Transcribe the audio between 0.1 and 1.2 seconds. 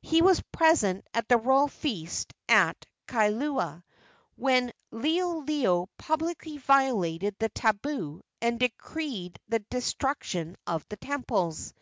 was present